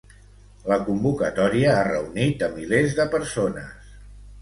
La 0.71 0.77
convocatòria 0.87 1.75
ha 1.75 1.85
reunit 1.91 2.43
a 2.51 2.53
milers 2.57 3.01
de 3.03 3.11
persones 3.17 3.97